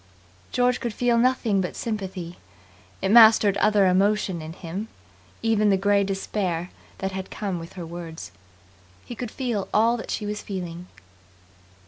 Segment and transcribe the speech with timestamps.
[0.51, 2.39] George could feel nothing but sympathy.
[3.03, 4.87] It mastered other emotion in him,
[5.43, 8.31] even the grey despair that had come her words.
[9.05, 10.87] He could feel all that she was feeling.